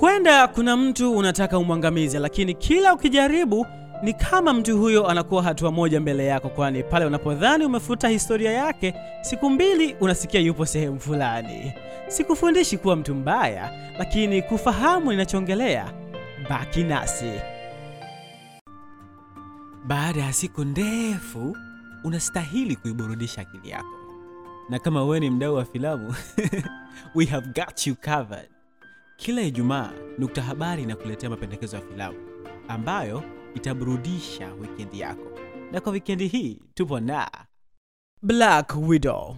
Huenda 0.00 0.48
kuna 0.48 0.76
mtu 0.76 1.12
unataka 1.16 1.58
umwangamize, 1.58 2.18
lakini 2.18 2.54
kila 2.54 2.94
ukijaribu 2.94 3.66
ni 4.02 4.12
kama 4.14 4.52
mtu 4.52 4.78
huyo 4.78 5.06
anakuwa 5.08 5.42
hatua 5.42 5.72
moja 5.72 6.00
mbele 6.00 6.26
yako, 6.26 6.48
kwani 6.48 6.82
pale 6.82 7.04
unapodhani 7.06 7.64
umefuta 7.64 8.08
historia 8.08 8.52
yake, 8.52 8.94
siku 9.20 9.50
mbili 9.50 9.96
unasikia 10.00 10.40
yupo 10.40 10.66
sehemu 10.66 11.00
fulani. 11.00 11.72
Sikufundishi 12.08 12.78
kuwa 12.78 12.96
mtu 12.96 13.14
mbaya, 13.14 13.72
lakini 13.98 14.42
kufahamu 14.42 15.10
ninachoongelea, 15.10 15.92
baki 16.50 16.84
nasi. 16.84 17.32
Baada 19.86 20.20
ya 20.20 20.32
siku 20.32 20.64
ndefu, 20.64 21.56
unastahili 22.04 22.76
kuiburudisha 22.76 23.40
akili 23.40 23.70
yako, 23.70 23.98
na 24.68 24.78
kama 24.78 25.04
wewe 25.04 25.20
ni 25.20 25.30
mdau 25.30 25.54
wa 25.54 25.64
filamu 25.64 26.14
we 27.14 27.24
have 27.24 27.46
got 27.46 27.86
you 27.86 27.94
covered. 27.96 28.57
Kila 29.20 29.42
Ijumaa 29.42 29.90
Nukta 30.18 30.42
Habari 30.42 30.82
inakuletea 30.82 31.30
mapendekezo 31.30 31.76
ya 31.76 31.82
filamu 31.82 32.18
ambayo 32.68 33.22
itaburudisha 33.54 34.52
wikendi 34.60 35.00
yako, 35.00 35.26
na 35.72 35.80
kwa 35.80 35.92
wikendi 35.92 36.26
hii 36.28 36.60
tupo 36.74 37.00
na 37.00 37.30
Black 38.22 38.74
Widow. 38.88 39.36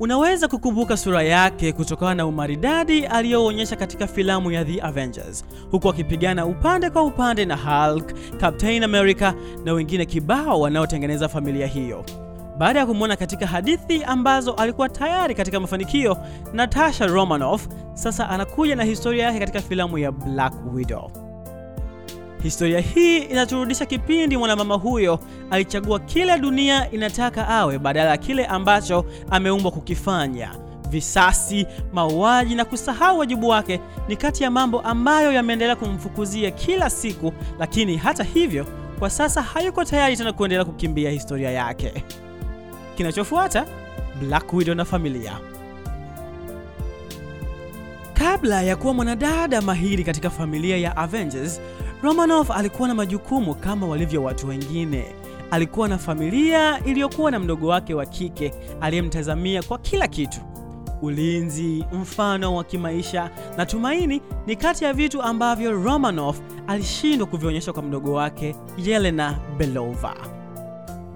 Unaweza 0.00 0.48
kukumbuka 0.48 0.96
sura 0.96 1.22
yake 1.22 1.72
kutokana 1.72 2.14
na 2.14 2.26
umaridadi 2.26 3.06
aliyoonyesha 3.06 3.76
katika 3.76 4.06
filamu 4.06 4.50
ya 4.52 4.64
The 4.64 4.80
Avengers, 4.82 5.44
huku 5.70 5.88
akipigana 5.88 6.46
upande 6.46 6.90
kwa 6.90 7.02
upande 7.02 7.44
na 7.44 7.56
Hulk, 7.56 8.12
Captain 8.40 8.82
America 8.84 9.32
na 9.64 9.72
wengine 9.72 10.06
kibao 10.06 10.60
wanaotengeneza 10.60 11.28
familia 11.28 11.66
hiyo. 11.66 12.04
Baada 12.58 12.78
ya 12.80 12.86
kumwona 12.86 13.16
katika 13.16 13.46
hadithi 13.46 14.04
ambazo 14.04 14.52
alikuwa 14.52 14.88
tayari 14.88 15.34
katika 15.34 15.60
mafanikio, 15.60 16.16
Natasha 16.52 17.06
Romanoff 17.06 17.68
sasa 17.94 18.28
anakuja 18.30 18.76
na 18.76 18.84
historia 18.84 19.24
yake 19.24 19.38
katika 19.38 19.60
filamu 19.60 19.98
ya 19.98 20.12
Black 20.12 20.54
Widow. 20.74 21.10
Historia 22.42 22.80
hii 22.80 23.18
inaturudisha 23.18 23.86
kipindi 23.86 24.36
mwanamama 24.36 24.74
huyo 24.74 25.18
alichagua 25.50 25.98
kile 26.00 26.38
dunia 26.38 26.90
inataka 26.90 27.48
awe 27.48 27.78
badala 27.78 28.10
ya 28.10 28.16
kile 28.16 28.46
ambacho 28.46 29.04
ameumbwa 29.30 29.70
kukifanya. 29.72 30.50
Visasi, 30.90 31.66
mauaji 31.92 32.54
na 32.54 32.64
kusahau 32.64 33.18
wajibu 33.18 33.48
wake 33.48 33.80
ni 34.08 34.16
kati 34.16 34.44
ya 34.44 34.50
mambo 34.50 34.80
ambayo 34.80 35.32
yameendelea 35.32 35.76
kumfukuzia 35.76 36.50
kila 36.50 36.90
siku, 36.90 37.32
lakini 37.58 37.96
hata 37.96 38.24
hivyo, 38.24 38.66
kwa 38.98 39.10
sasa 39.10 39.42
hayuko 39.42 39.84
tayari 39.84 40.16
tena 40.16 40.32
kuendelea 40.32 40.64
kukimbia 40.64 41.10
historia 41.10 41.50
yake. 41.50 42.04
Kinachofuata, 42.96 43.66
Black 44.20 44.52
Widow 44.52 44.74
na 44.74 44.84
familia. 44.84 45.38
Kabla 48.14 48.62
ya 48.62 48.76
kuwa 48.76 48.94
mwanadada 48.94 49.62
mahiri 49.62 50.04
katika 50.04 50.30
familia 50.30 50.76
ya 50.76 50.96
Avengers, 50.96 51.60
Romanoff 52.02 52.50
alikuwa 52.50 52.88
na 52.88 52.94
majukumu 52.94 53.54
kama 53.54 53.86
walivyo 53.86 54.22
watu 54.22 54.48
wengine. 54.48 55.04
Alikuwa 55.50 55.88
na 55.88 55.98
familia 55.98 56.84
iliyokuwa 56.84 57.30
na 57.30 57.38
mdogo 57.38 57.66
wake 57.66 57.94
wa 57.94 58.06
kike 58.06 58.54
aliyemtazamia 58.80 59.62
kwa 59.62 59.78
kila 59.78 60.08
kitu. 60.08 60.40
Ulinzi, 61.02 61.84
mfano 61.92 62.54
wa 62.56 62.64
kimaisha 62.64 63.30
na 63.56 63.66
tumaini 63.66 64.22
ni 64.46 64.56
kati 64.56 64.84
ya 64.84 64.92
vitu 64.92 65.22
ambavyo 65.22 65.72
Romanoff 65.72 66.40
alishindwa 66.66 67.26
kuvionyesha 67.26 67.72
kwa 67.72 67.82
mdogo 67.82 68.12
wake 68.12 68.56
Yelena 68.78 69.38
Belova. 69.58 70.14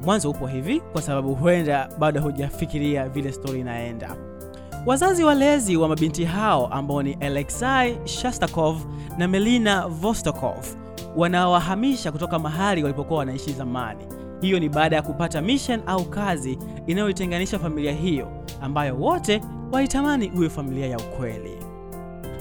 Mwanzo 0.05 0.31
upo 0.31 0.47
hivi 0.47 0.81
kwa 0.81 1.03
sababu 1.03 1.35
huenda 1.35 1.89
bado 1.99 2.21
hujafikiria 2.21 3.09
vile 3.09 3.33
stori 3.33 3.61
inaenda. 3.61 4.17
Wazazi 4.87 5.25
walezi 5.25 5.77
wa 5.77 5.89
mabinti 5.89 6.25
hao 6.25 6.67
ambao 6.67 7.03
ni 7.03 7.13
Alexei 7.15 7.99
Shastakov 8.05 8.77
na 9.19 9.29
Melina 9.29 9.89
Vostokov 9.89 10.67
wanawahamisha 11.17 12.13
kutoka 12.13 12.39
mahali 12.39 12.83
walipokuwa 12.83 13.19
wanaishi 13.19 13.53
zamani. 13.53 14.05
Hiyo 14.41 14.59
ni 14.61 14.69
baada 14.69 14.97
ya 14.97 15.03
kupata 15.03 15.41
mission 15.43 15.81
au 15.87 16.05
kazi 16.05 16.59
inayoitenganisha 16.87 17.59
familia 17.59 17.93
hiyo 17.93 18.29
ambayo 18.61 18.97
wote 18.97 19.43
walitamani 19.73 20.27
iwe 20.27 20.49
familia 20.49 20.87
ya 20.87 20.99
ukweli. 20.99 21.59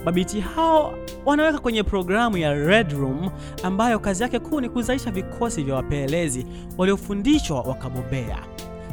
Mabinti 0.05 0.39
hao 0.39 0.93
wanaweka 1.27 1.59
kwenye 1.59 1.83
programu 1.83 2.37
ya 2.37 2.53
Red 2.53 2.91
Room 2.91 3.29
ambayo 3.63 3.99
kazi 3.99 4.23
yake 4.23 4.39
kuu 4.39 4.61
ni 4.61 4.69
kuzalisha 4.69 5.11
vikosi 5.11 5.63
vya 5.63 5.75
wapelelezi 5.75 6.45
waliofundishwa 6.77 7.61
wakabobea. 7.61 8.37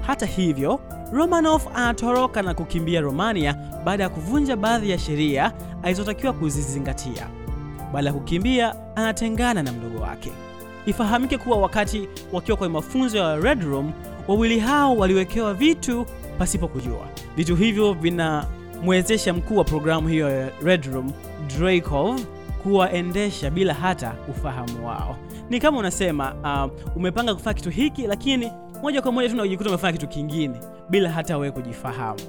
Hata 0.07 0.27
hivyo, 0.27 0.81
Romanov 1.13 1.63
anatoroka 1.75 2.43
na 2.43 2.55
kukimbia 2.55 3.01
Romania 3.01 3.55
baada 3.85 4.03
ya 4.03 4.09
kuvunja 4.09 4.57
baadhi 4.57 4.91
ya 4.91 4.99
sheria 4.99 5.53
alizotakiwa 5.83 6.33
kuzizingatia. 6.33 7.29
Baada 7.93 8.09
ya 8.09 8.15
kukimbia, 8.15 8.75
anatengana 8.97 9.63
na 9.63 9.73
mdogo 9.73 10.01
wake. 10.01 10.33
Ifahamike 10.87 11.39
kuwa 11.39 11.57
wakati 11.59 12.09
wakiwa 12.33 12.57
kwenye 12.57 12.73
mafunzo 12.75 13.19
ya 13.19 13.37
Red 13.37 13.63
Room, 13.63 13.93
wawili 14.29 14.59
hao 14.59 14.97
waliwekewa 14.97 15.55
vitu 15.55 16.07
pasipo 16.39 16.69
kujua. 16.69 17.07
Vitu 17.37 17.57
hivyo 17.57 17.93
vinamwezesha 18.75 19.33
mkuu 19.35 19.57
wa 19.57 19.65
programu 19.65 20.09
hiyo 20.09 20.31
ya 20.31 20.51
Red 20.65 20.85
Room, 20.93 21.13
kuwaendesha 22.63 23.51
bila 23.51 23.75
hata 23.75 24.15
ufahamu 24.31 24.87
wao. 24.87 25.17
Ni 25.51 25.61
kama 25.61 25.79
unasema 25.79 26.35
uh, 26.35 26.97
umepanga 26.97 27.35
kufanya 27.35 27.55
kitu 27.55 27.71
hiki 27.71 28.07
lakini 28.07 28.53
moja 28.83 29.03
kwa 29.03 29.13
moja 29.13 29.29
tu 29.29 29.35
unajikuta 29.35 29.69
umefanya 29.71 29.93
kitu 29.93 30.09
kingine 30.09 30.55
bila 30.91 31.11
hata 31.11 31.39
wewe 31.39 31.53
kujifahamu. 31.53 32.21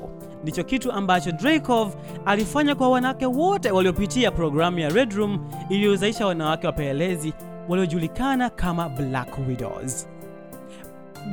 Ndicho 0.43 0.63
kitu 0.63 0.91
ambacho 0.91 1.31
Dreykov 1.31 1.93
alifanya 2.25 2.75
kwa 2.75 2.89
wanawake 2.89 3.25
wote 3.25 3.71
waliopitia 3.71 4.31
programu 4.31 4.79
ya 4.79 4.89
Red 4.89 5.13
Room 5.13 5.39
iliyozalisha 5.69 6.25
wanawake 6.27 6.67
wapelelezi 6.67 7.33
waliojulikana 7.69 8.49
kama 8.49 8.89
Black 8.89 9.37
Widows. 9.47 10.07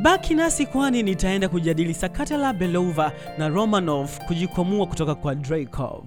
Baki 0.00 0.34
nasi 0.34 0.66
kwani 0.66 1.02
nitaenda 1.02 1.48
kujadili 1.48 1.94
sakata 1.94 2.36
la 2.36 2.52
Belova 2.52 3.12
na 3.38 3.48
Romanov 3.48 4.18
kujikwamua 4.26 4.86
kutoka 4.86 5.14
kwa 5.14 5.34
Dreykov. 5.34 6.04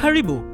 Karibu. 0.00 0.51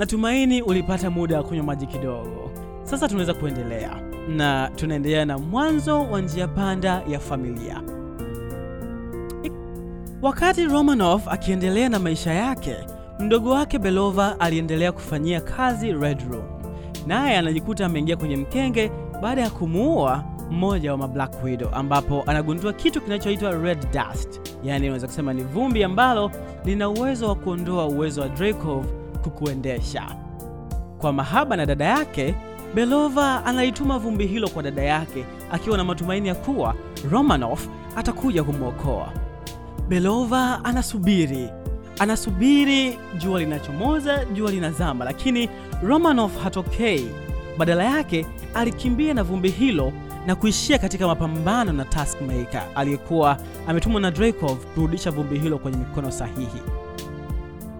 Natumaini 0.00 0.62
ulipata 0.62 1.10
muda 1.10 1.36
wa 1.36 1.42
kunywa 1.44 1.64
maji 1.64 1.86
kidogo. 1.86 2.50
Sasa 2.82 3.08
tunaweza 3.08 3.34
kuendelea 3.34 3.90
na 4.28 4.70
tunaendelea 4.76 5.24
na 5.24 5.38
mwanzo 5.38 6.02
wa 6.02 6.20
njia 6.20 6.48
panda 6.48 7.02
ya 7.08 7.18
familia. 7.18 7.82
Wakati 10.22 10.64
Romanov 10.66 11.28
akiendelea 11.28 11.88
na 11.88 11.98
maisha 11.98 12.32
yake, 12.34 12.76
mdogo 13.18 13.50
wake 13.50 13.78
Belova 13.78 14.40
aliendelea 14.40 14.92
kufanyia 14.92 15.40
kazi 15.40 15.92
Red 15.92 16.20
Room, 16.30 16.44
naye 17.06 17.36
anajikuta 17.38 17.86
ameingia 17.86 18.16
kwenye 18.16 18.36
mkenge 18.36 18.90
baada 19.22 19.42
ya 19.42 19.50
kumuua 19.50 20.24
mmoja 20.50 20.92
wa 20.92 20.98
mablack 20.98 21.44
widow, 21.44 21.68
ambapo 21.74 22.22
anagundua 22.26 22.72
kitu 22.72 23.00
kinachoitwa 23.00 23.52
red 23.52 23.78
dust, 23.92 24.40
yaani 24.64 24.84
unaweza 24.86 25.06
kusema 25.06 25.32
ni 25.32 25.42
vumbi 25.42 25.84
ambalo 25.84 26.30
lina 26.64 26.88
uwezo 26.88 27.28
wa 27.28 27.34
kuondoa 27.34 27.86
uwezo 27.86 28.20
wa 28.20 28.28
Dreykov 28.28 28.99
kukuendesha. 29.20 30.02
Kwa 30.98 31.12
mahaba 31.12 31.56
na 31.56 31.66
dada 31.66 31.84
yake, 31.84 32.34
Belova 32.74 33.44
anaituma 33.46 33.98
vumbi 33.98 34.26
hilo 34.26 34.48
kwa 34.48 34.62
dada 34.62 34.82
yake 34.82 35.24
akiwa 35.52 35.76
na 35.76 35.84
matumaini 35.84 36.28
ya 36.28 36.34
kuwa 36.34 36.74
Romanov 37.10 37.60
atakuja 37.96 38.44
kumwokoa. 38.44 39.08
Belova 39.88 40.64
anasubiri, 40.64 41.48
anasubiri, 41.98 42.98
jua 43.18 43.40
linachomoza, 43.40 44.24
jua 44.24 44.50
linazama, 44.50 45.04
lakini 45.04 45.48
Romanov 45.82 46.42
hatokei. 46.42 47.08
Badala 47.58 47.84
yake 47.84 48.26
alikimbia 48.54 49.14
na 49.14 49.22
vumbi 49.22 49.48
hilo 49.50 49.92
na 50.26 50.34
kuishia 50.34 50.78
katika 50.78 51.06
mapambano 51.06 51.72
na 51.72 51.84
Taskmaker 51.84 52.62
aliyekuwa 52.74 53.36
ametumwa 53.68 54.00
na 54.00 54.10
Dreykov 54.10 54.58
kurudisha 54.74 55.10
vumbi 55.10 55.38
hilo 55.38 55.58
kwenye 55.58 55.78
mikono 55.78 56.10
sahihi. 56.10 56.62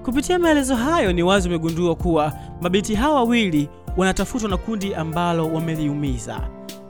Kupitia 0.04 0.38
maelezo 0.38 0.76
hayo 0.76 1.12
ni 1.12 1.22
wazi 1.22 1.48
umegundua 1.48 1.94
kuwa 1.94 2.32
mabinti 2.60 2.94
hawa 2.94 3.14
wawili 3.14 3.68
wanatafutwa 3.96 4.50
na 4.50 4.56
kundi 4.56 4.94
ambalo 4.94 5.52
wameliumiza. 5.52 6.40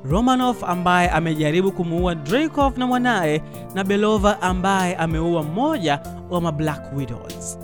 Romanov 0.04 0.64
ambaye 0.64 1.10
amejaribu 1.10 1.72
kumuua 1.72 2.14
Dreykov 2.14 2.78
na 2.78 2.86
mwanaye 2.86 3.42
na 3.74 3.84
Belova 3.84 4.42
ambaye 4.42 4.96
ameua 4.96 5.42
mmoja 5.42 6.00
wa 6.30 6.40
ma 6.40 6.52
Black 6.52 6.96
Widows. 6.96 7.58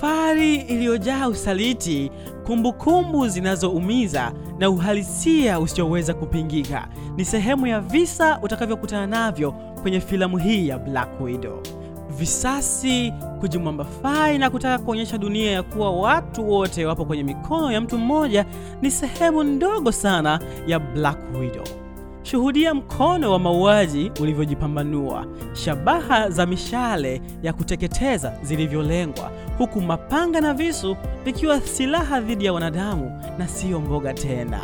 Fari 0.00 0.54
iliyojaa 0.56 1.28
usaliti, 1.28 2.10
kumbukumbu 2.46 3.28
zinazoumiza 3.28 4.32
na 4.58 4.70
uhalisia 4.70 5.60
usioweza 5.60 6.14
kupingika 6.14 6.88
ni 7.16 7.24
sehemu 7.24 7.66
ya 7.66 7.80
visa 7.80 8.38
utakavyokutana 8.42 9.06
navyo 9.06 9.52
kwenye 9.82 10.00
filamu 10.00 10.38
hii 10.38 10.68
ya 10.68 10.78
Black 10.78 11.20
Widow. 11.20 11.62
Visasi, 12.18 13.12
kujimwambafai 13.40 14.38
na 14.38 14.50
kutaka 14.50 14.78
kuonyesha 14.84 15.18
dunia 15.18 15.50
ya 15.50 15.62
kuwa 15.62 15.90
watu 15.90 16.50
wote 16.50 16.86
wapo 16.86 17.04
kwenye 17.04 17.22
mikono 17.22 17.72
ya 17.72 17.80
mtu 17.80 17.98
mmoja 17.98 18.46
ni 18.82 18.90
sehemu 18.90 19.42
ndogo 19.44 19.92
sana 19.92 20.40
ya 20.66 20.78
Black 20.78 21.18
Widow. 21.40 21.64
Shuhudia 22.22 22.74
mkono 22.74 23.32
wa 23.32 23.38
mauaji 23.38 24.12
ulivyojipambanua, 24.20 25.26
shabaha 25.52 26.30
za 26.30 26.46
mishale 26.46 27.22
ya 27.42 27.52
kuteketeza 27.52 28.32
zilivyolengwa, 28.42 29.30
huku 29.58 29.80
mapanga 29.80 30.40
na 30.40 30.54
visu 30.54 30.96
vikiwa 31.24 31.60
silaha 31.60 32.20
dhidi 32.20 32.44
ya 32.44 32.52
wanadamu 32.52 33.22
na 33.38 33.48
siyo 33.48 33.80
mboga 33.80 34.14
tena. 34.14 34.60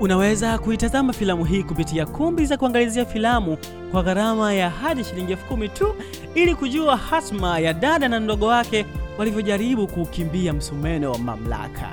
Unaweza 0.00 0.58
kuitazama 0.58 1.12
filamu 1.12 1.44
hii 1.44 1.62
kupitia 1.62 2.06
kumbi 2.06 2.46
za 2.46 2.56
kuangalizia 2.56 3.04
filamu 3.06 3.56
kwa 3.92 4.02
gharama 4.02 4.52
ya 4.54 4.70
hadi 4.70 5.04
shilingi 5.04 5.32
elfu 5.32 5.46
kumi 5.46 5.68
tu 5.68 5.94
ili 6.34 6.54
kujua 6.54 6.96
hasma 6.96 7.58
ya 7.58 7.72
dada 7.74 8.08
na 8.08 8.20
mdogo 8.20 8.46
wake 8.46 8.86
walivyojaribu 9.18 9.86
kuukimbia 9.86 10.52
msumeno 10.52 11.12
wa 11.12 11.18
mamlaka. 11.18 11.88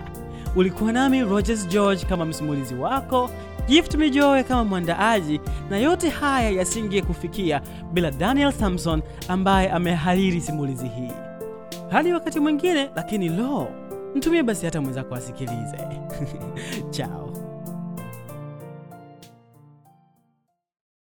Ulikuwa 0.55 0.91
nami 0.93 1.23
Rogers 1.23 1.67
George 1.67 2.05
kama 2.05 2.25
msimulizi 2.25 2.75
wako, 2.75 3.29
Gift 3.67 3.95
Mijoe 3.95 4.43
kama 4.43 4.63
mwandaaji, 4.63 5.41
na 5.69 5.77
yote 5.77 6.09
haya 6.09 6.49
yasingekufikia 6.49 7.61
bila 7.93 8.11
Daniel 8.11 8.51
Samson 8.51 9.01
ambaye 9.27 9.69
amehariri 9.69 10.41
simulizi 10.41 10.87
hii. 10.87 11.11
Hadi 11.91 12.13
wakati 12.13 12.39
mwingine, 12.39 12.89
lakini 12.95 13.29
lo, 13.29 13.67
mtumie 14.15 14.43
basi 14.43 14.65
hata 14.65 14.81
mwenzako 14.81 15.15
asikilize. 15.15 15.77
Chao. 16.91 17.26